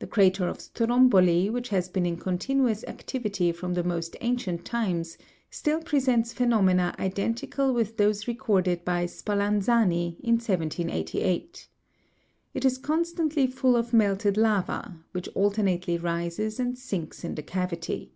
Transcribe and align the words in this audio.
The 0.00 0.08
crater 0.08 0.48
of 0.48 0.60
Stromboli, 0.60 1.48
which 1.48 1.68
has 1.68 1.88
been 1.88 2.04
in 2.04 2.16
continuous 2.16 2.82
activity 2.88 3.52
from 3.52 3.74
the 3.74 3.84
most 3.84 4.16
ancient 4.20 4.64
times, 4.64 5.16
still 5.52 5.80
presents 5.80 6.32
phenomena 6.32 6.96
identical 6.98 7.72
with 7.72 7.96
those 7.96 8.26
recorded 8.26 8.84
by 8.84 9.06
Spallanzani, 9.06 10.16
in 10.18 10.34
1788. 10.40 11.68
It 12.54 12.64
is 12.64 12.76
constantly 12.76 13.46
full 13.46 13.76
of 13.76 13.92
melted 13.92 14.36
lava, 14.36 14.96
which 15.12 15.28
alternately 15.32 15.96
rises 15.96 16.58
and 16.58 16.76
sinks 16.76 17.22
in 17.22 17.36
the 17.36 17.42
cavity. 17.44 18.10